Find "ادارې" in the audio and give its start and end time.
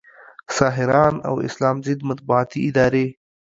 2.69-3.05